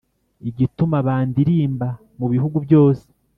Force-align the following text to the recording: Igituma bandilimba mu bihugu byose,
Igituma 0.49 0.97
bandilimba 1.07 1.89
mu 2.19 2.25
bihugu 2.33 2.57
byose, 2.65 3.05